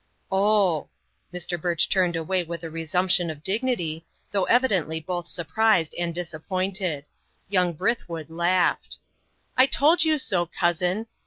[0.31, 0.89] "Oh!"
[1.31, 1.61] Mr.
[1.61, 7.05] March turned away with a resumption of dignity, though evidently both surprised and disappointed.
[7.49, 8.97] Young Brithwood laughed.
[9.55, 11.05] "I told you so, cousin.